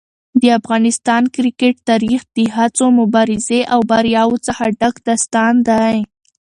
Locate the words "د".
0.41-0.43, 2.35-2.37